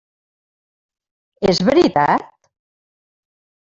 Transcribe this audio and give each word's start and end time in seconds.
És 1.53 1.61
veritat? 1.69 2.27